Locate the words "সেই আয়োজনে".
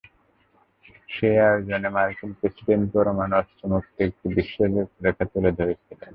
1.09-1.89